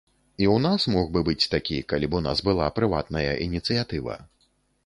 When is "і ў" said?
0.43-0.55